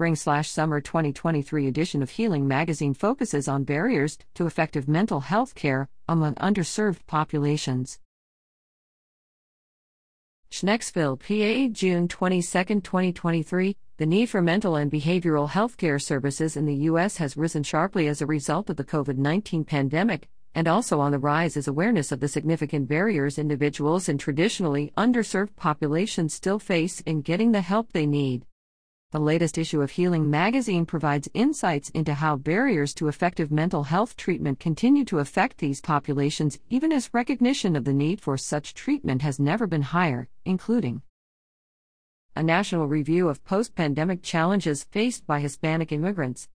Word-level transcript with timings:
spring 0.00 0.16
summer 0.16 0.80
2023 0.80 1.66
edition 1.66 2.02
of 2.02 2.08
Healing 2.08 2.48
Magazine 2.48 2.94
focuses 2.94 3.46
on 3.46 3.64
barriers 3.64 4.16
to 4.32 4.46
effective 4.46 4.88
mental 4.88 5.20
health 5.20 5.54
care 5.54 5.90
among 6.08 6.36
underserved 6.36 7.00
populations. 7.06 7.98
Schnecksville, 10.50 11.18
PA, 11.20 11.70
June 11.70 12.08
22, 12.08 12.80
2023. 12.80 13.76
The 13.98 14.06
need 14.06 14.30
for 14.30 14.40
mental 14.40 14.74
and 14.76 14.90
behavioral 14.90 15.50
health 15.50 15.76
care 15.76 15.98
services 15.98 16.56
in 16.56 16.64
the 16.64 16.76
U.S. 16.88 17.18
has 17.18 17.36
risen 17.36 17.62
sharply 17.62 18.08
as 18.08 18.22
a 18.22 18.26
result 18.26 18.70
of 18.70 18.78
the 18.78 18.84
COVID 18.84 19.18
19 19.18 19.64
pandemic, 19.64 20.30
and 20.54 20.66
also 20.66 20.98
on 21.00 21.12
the 21.12 21.18
rise 21.18 21.58
is 21.58 21.68
awareness 21.68 22.10
of 22.10 22.20
the 22.20 22.28
significant 22.28 22.88
barriers 22.88 23.38
individuals 23.38 24.08
in 24.08 24.16
traditionally 24.16 24.94
underserved 24.96 25.54
populations 25.56 26.32
still 26.32 26.58
face 26.58 27.02
in 27.02 27.20
getting 27.20 27.52
the 27.52 27.60
help 27.60 27.92
they 27.92 28.06
need. 28.06 28.46
The 29.12 29.18
latest 29.18 29.58
issue 29.58 29.82
of 29.82 29.90
Healing 29.90 30.30
magazine 30.30 30.86
provides 30.86 31.28
insights 31.34 31.90
into 31.90 32.14
how 32.14 32.36
barriers 32.36 32.94
to 32.94 33.08
effective 33.08 33.50
mental 33.50 33.82
health 33.82 34.16
treatment 34.16 34.60
continue 34.60 35.04
to 35.06 35.18
affect 35.18 35.58
these 35.58 35.80
populations, 35.80 36.60
even 36.68 36.92
as 36.92 37.12
recognition 37.12 37.74
of 37.74 37.84
the 37.84 37.92
need 37.92 38.20
for 38.20 38.38
such 38.38 38.72
treatment 38.72 39.22
has 39.22 39.40
never 39.40 39.66
been 39.66 39.82
higher, 39.82 40.28
including 40.44 41.02
a 42.36 42.42
national 42.44 42.86
review 42.86 43.28
of 43.28 43.42
post 43.42 43.74
pandemic 43.74 44.22
challenges 44.22 44.84
faced 44.84 45.26
by 45.26 45.40
Hispanic 45.40 45.90
immigrants, 45.90 46.48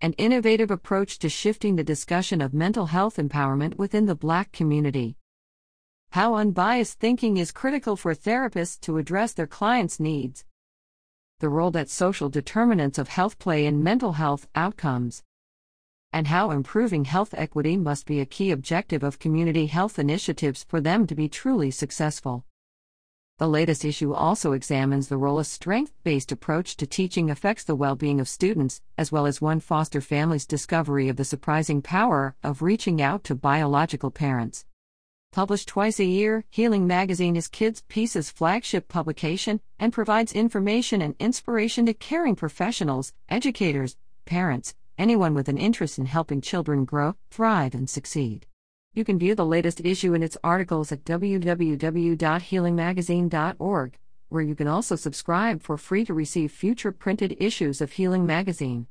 an 0.00 0.14
innovative 0.14 0.70
approach 0.70 1.18
to 1.18 1.28
shifting 1.28 1.76
the 1.76 1.84
discussion 1.84 2.40
of 2.40 2.54
mental 2.54 2.86
health 2.86 3.18
empowerment 3.18 3.76
within 3.76 4.06
the 4.06 4.14
Black 4.14 4.52
community. 4.52 5.16
How 6.12 6.36
unbiased 6.36 6.98
thinking 6.98 7.36
is 7.36 7.52
critical 7.52 7.94
for 7.94 8.14
therapists 8.14 8.80
to 8.80 8.96
address 8.96 9.34
their 9.34 9.46
clients' 9.46 10.00
needs 10.00 10.46
the 11.40 11.48
role 11.48 11.70
that 11.70 11.88
social 11.88 12.28
determinants 12.28 12.98
of 12.98 13.08
health 13.08 13.38
play 13.38 13.66
in 13.66 13.82
mental 13.82 14.12
health 14.12 14.48
outcomes, 14.54 15.22
and 16.12 16.26
how 16.26 16.50
improving 16.50 17.04
health 17.04 17.34
equity 17.36 17.76
must 17.76 18.06
be 18.06 18.20
a 18.20 18.26
key 18.26 18.50
objective 18.50 19.02
of 19.02 19.18
community 19.18 19.66
health 19.66 19.98
initiatives 19.98 20.64
for 20.64 20.80
them 20.80 21.06
to 21.06 21.14
be 21.14 21.28
truly 21.28 21.70
successful. 21.70 22.44
The 23.38 23.48
latest 23.48 23.84
issue 23.84 24.12
also 24.12 24.52
examines 24.52 25.06
the 25.06 25.16
role 25.16 25.38
a 25.38 25.44
strength 25.44 25.92
based 26.02 26.32
approach 26.32 26.76
to 26.78 26.86
teaching 26.86 27.30
affects 27.30 27.62
the 27.62 27.76
well 27.76 27.94
being 27.94 28.20
of 28.20 28.28
students, 28.28 28.80
as 28.96 29.12
well 29.12 29.26
as 29.26 29.40
one 29.40 29.60
foster 29.60 30.00
family's 30.00 30.46
discovery 30.46 31.08
of 31.08 31.16
the 31.16 31.24
surprising 31.24 31.80
power 31.80 32.34
of 32.42 32.62
reaching 32.62 33.00
out 33.00 33.22
to 33.24 33.36
biological 33.36 34.10
parents. 34.10 34.64
Published 35.32 35.68
twice 35.68 36.00
a 36.00 36.04
year, 36.04 36.44
Healing 36.50 36.86
Magazine 36.86 37.36
is 37.36 37.48
Kids 37.48 37.82
Peace's 37.86 38.30
flagship 38.30 38.88
publication 38.88 39.60
and 39.78 39.92
provides 39.92 40.32
information 40.32 41.02
and 41.02 41.14
inspiration 41.18 41.84
to 41.86 41.94
caring 41.94 42.34
professionals, 42.34 43.12
educators, 43.28 43.96
parents, 44.24 44.74
anyone 44.96 45.34
with 45.34 45.48
an 45.48 45.58
interest 45.58 45.98
in 45.98 46.06
helping 46.06 46.40
children 46.40 46.86
grow, 46.86 47.14
thrive, 47.30 47.74
and 47.74 47.90
succeed. 47.90 48.46
You 48.94 49.04
can 49.04 49.18
view 49.18 49.34
the 49.34 49.44
latest 49.44 49.82
issue 49.84 50.14
and 50.14 50.24
its 50.24 50.38
articles 50.42 50.90
at 50.90 51.04
www.healingmagazine.org, 51.04 53.98
where 54.30 54.42
you 54.42 54.54
can 54.54 54.66
also 54.66 54.96
subscribe 54.96 55.62
for 55.62 55.76
free 55.76 56.06
to 56.06 56.14
receive 56.14 56.50
future 56.50 56.90
printed 56.90 57.36
issues 57.38 57.82
of 57.82 57.92
Healing 57.92 58.24
Magazine. 58.24 58.86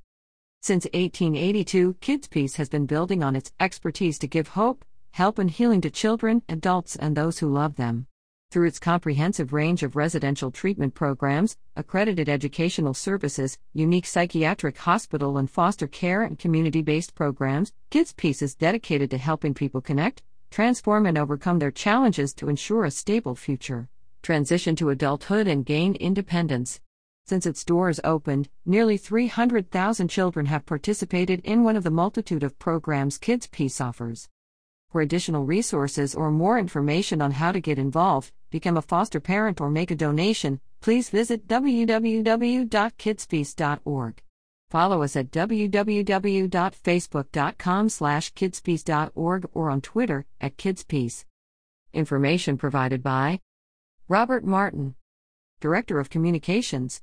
Since 0.62 0.86
1882, 0.86 1.96
Kids 2.00 2.28
Peace 2.28 2.56
has 2.56 2.70
been 2.70 2.86
building 2.86 3.24
on 3.24 3.36
its 3.36 3.52
expertise 3.60 4.20
to 4.20 4.28
give 4.28 4.50
hope, 4.50 4.86
help 5.18 5.40
and 5.40 5.50
healing 5.50 5.82
to 5.82 5.90
children, 5.90 6.44
adults, 6.48 6.96
and 6.96 7.18
those 7.18 7.40
who 7.40 7.52
love 7.52 7.76
them. 7.76 8.06
Through 8.52 8.68
its 8.68 8.78
comprehensive 8.78 9.52
range 9.52 9.82
of 9.82 9.96
residential 9.96 10.52
treatment 10.52 10.94
programs, 10.94 11.58
accredited 11.76 12.30
educational 12.30 12.94
services, 12.94 13.58
unique 13.74 14.06
psychiatric 14.06 14.78
hospital 14.78 15.40
and 15.40 15.50
foster 15.50 15.88
care 15.88 16.22
and 16.22 16.38
community 16.38 16.84
based 16.84 17.16
programs, 17.16 17.74
Kids 17.90 18.14
Peace 18.14 18.44
is 18.44 18.54
dedicated 18.54 19.10
to 19.10 19.18
helping 19.18 19.56
people 19.56 19.82
connect, 19.82 20.22
transform, 20.52 21.08
and 21.08 21.18
overcome 21.18 21.58
their 21.58 21.72
challenges 21.72 22.32
to 22.36 22.48
ensure 22.48 22.86
a 22.86 22.92
stable 22.92 23.34
future, 23.34 23.90
transition 24.22 24.76
to 24.76 24.92
adulthood, 24.92 25.48
and 25.48 25.66
gain 25.66 25.96
independence. 25.96 26.80
Since 27.26 27.48
its 27.48 27.66
doors 27.66 28.00
opened, 28.04 28.50
nearly 28.68 28.98
300,000 28.98 30.10
children 30.10 30.46
have 30.46 30.68
participated 30.68 31.42
in 31.44 31.64
one 31.64 31.76
of 31.76 31.84
the 31.84 31.90
multitude 31.90 32.44
of 32.44 32.60
programs 32.60 33.18
Kids 33.18 33.48
Peace 33.48 33.82
offers. 33.82 34.30
For 34.92 35.02
additional 35.02 35.46
resources 35.46 36.16
or 36.16 36.32
more 36.32 36.58
information 36.58 37.22
on 37.22 37.32
how 37.32 37.52
to 37.52 37.60
get 37.60 37.78
involved, 37.78 38.32
become 38.50 38.78
a 38.78 38.82
foster 38.82 39.20
parent, 39.20 39.60
or 39.60 39.70
make 39.70 39.92
a 39.92 39.96
donation, 39.96 40.62
please 40.80 41.10
visit 41.10 41.46
www.kidspeace.org. 41.48 44.24
Follow 44.70 45.02
us 45.02 45.16
at 45.16 45.32
www.facebook.com 45.32 47.90
slash 47.90 48.34
kidspeace.org 48.34 49.50
or 49.54 49.70
on 49.70 49.80
Twitter 49.82 50.26
at 50.42 50.58
kidspeace. 50.58 51.24
Information 51.94 52.58
provided 52.58 53.02
by 53.02 53.40
Robert 54.10 54.44
Martin, 54.44 54.96
Director 55.60 56.00
of 56.00 56.10
Communications, 56.10 57.02